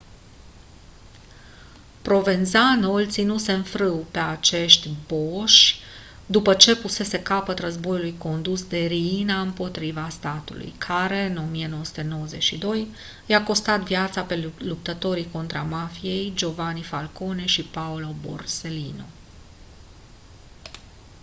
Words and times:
provenzano 2.01 2.91
îi 2.93 3.07
ținuse 3.07 3.51
în 3.53 3.63
frâu 3.63 4.05
pe 4.11 4.19
acești 4.19 4.89
boși 5.07 5.79
după 6.25 6.53
ce 6.53 6.75
pusese 6.75 7.21
capăt 7.21 7.59
războiului 7.59 8.17
condus 8.17 8.63
de 8.67 8.77
riina 8.85 9.41
împotriva 9.41 10.09
statului 10.09 10.73
care 10.77 11.23
în 11.25 11.37
1992 11.37 12.87
i-a 13.25 13.43
costat 13.43 13.81
viața 13.81 14.21
pe 14.23 14.51
luptătorii 14.57 15.31
contra 15.31 15.61
mafiei 15.61 16.31
giovanni 16.35 16.83
falcone 16.83 17.45
și 17.45 17.63
paolo 17.63 18.13
borsellino 18.25 19.05